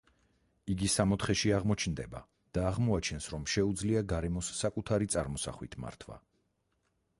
იგი 0.75 0.87
სამოთხეში 0.93 1.51
აღმოჩნდება 1.57 2.21
და 2.57 2.63
აღმოაჩენს, 2.71 3.29
რომ 3.35 3.45
შეუძლია 3.55 4.03
გარემოს 4.15 4.51
საკუთარი 4.63 5.11
წარმოსახვით 5.17 5.81
მართვა. 5.85 6.21